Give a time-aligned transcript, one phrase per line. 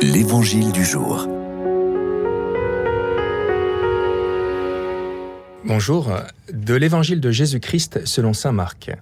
[0.00, 1.26] L'Évangile du jour.
[5.64, 6.12] Bonjour,
[6.52, 8.92] de l'Évangile de Jésus-Christ selon Saint Marc.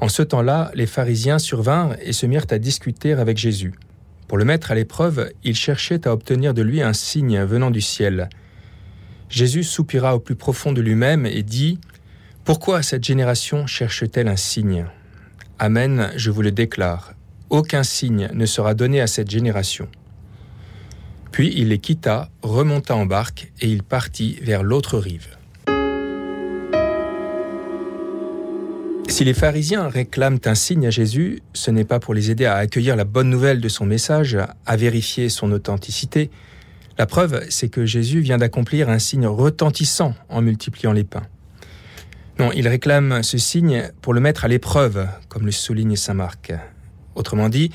[0.00, 3.74] En ce temps-là, les pharisiens survinrent et se mirent à discuter avec Jésus.
[4.26, 7.80] Pour le mettre à l'épreuve, ils cherchaient à obtenir de lui un signe venant du
[7.80, 8.28] ciel.
[9.28, 11.78] Jésus soupira au plus profond de lui-même et dit
[12.44, 14.86] Pourquoi cette génération cherche-t-elle un signe?
[15.60, 17.15] Amen, je vous le déclare,
[17.50, 19.88] aucun signe ne sera donné à cette génération.
[21.32, 25.36] Puis il les quitta, remonta en barque, et il partit vers l'autre rive.
[29.08, 32.56] Si les pharisiens réclament un signe à Jésus, ce n'est pas pour les aider à
[32.56, 36.30] accueillir la bonne nouvelle de son message, à vérifier son authenticité.
[36.98, 41.26] La preuve, c'est que Jésus vient d'accomplir un signe retentissant en multipliant les pains.
[42.38, 46.52] Non, ils réclament ce signe pour le mettre à l'épreuve, comme le souligne Saint Marc.
[47.16, 47.70] Autrement dit,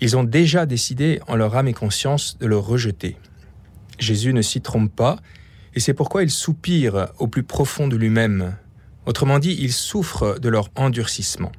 [0.00, 3.16] ils ont déjà décidé en leur âme et conscience de le rejeter.
[3.98, 5.16] Jésus ne s'y trompe pas,
[5.74, 8.54] et c'est pourquoi il soupire au plus profond de lui-même.
[9.06, 11.52] Autrement dit, il souffre de leur endurcissement.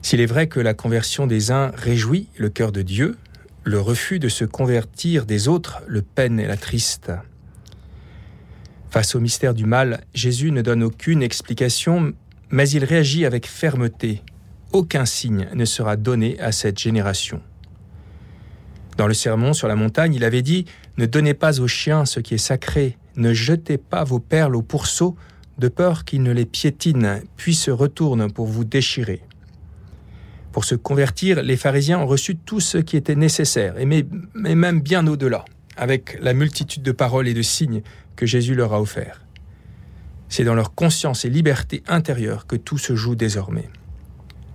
[0.00, 3.16] S'il est vrai que la conversion des uns réjouit le cœur de Dieu,
[3.62, 7.12] le refus de se convertir des autres le peine et la triste.
[8.90, 12.12] Face au mystère du mal, Jésus ne donne aucune explication,
[12.50, 14.22] mais il réagit avec fermeté
[14.72, 17.40] aucun signe ne sera donné à cette génération.
[18.96, 20.66] Dans le sermon sur la montagne, il avait dit
[20.98, 24.62] Ne donnez pas aux chiens ce qui est sacré, ne jetez pas vos perles au
[24.62, 25.16] pourceau,
[25.58, 29.22] de peur qu'ils ne les piétinent, puis se retournent pour vous déchirer.
[30.50, 35.06] Pour se convertir, les pharisiens ont reçu tout ce qui était nécessaire, mais même bien
[35.06, 35.44] au-delà,
[35.76, 37.82] avec la multitude de paroles et de signes
[38.16, 39.24] que Jésus leur a offerts.
[40.28, 43.68] C'est dans leur conscience et liberté intérieure que tout se joue désormais.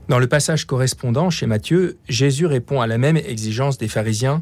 [0.07, 4.39] Dans le passage correspondant chez Matthieu, Jésus répond à la même exigence des pharisiens.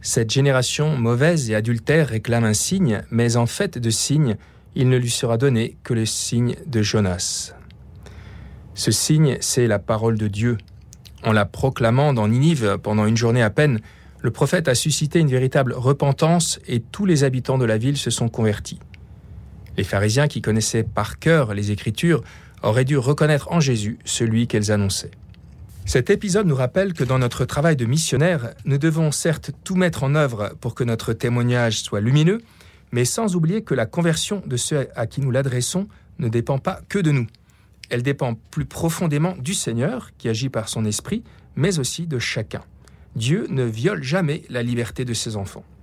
[0.00, 4.36] Cette génération mauvaise et adultère réclame un signe, mais en fait de signe,
[4.74, 7.52] il ne lui sera donné que le signe de Jonas.
[8.72, 10.56] Ce signe, c'est la parole de Dieu.
[11.22, 13.80] En la proclamant dans Ninive pendant une journée à peine,
[14.22, 18.10] le prophète a suscité une véritable repentance et tous les habitants de la ville se
[18.10, 18.80] sont convertis.
[19.76, 22.22] Les pharisiens qui connaissaient par cœur les Écritures
[22.64, 25.10] auraient dû reconnaître en Jésus celui qu'elles annonçaient.
[25.86, 30.02] Cet épisode nous rappelle que dans notre travail de missionnaire, nous devons certes tout mettre
[30.02, 32.40] en œuvre pour que notre témoignage soit lumineux,
[32.90, 35.86] mais sans oublier que la conversion de ceux à qui nous l'adressons
[36.18, 37.26] ne dépend pas que de nous.
[37.90, 41.22] Elle dépend plus profondément du Seigneur, qui agit par son esprit,
[41.54, 42.62] mais aussi de chacun.
[43.14, 45.64] Dieu ne viole jamais la liberté de ses enfants.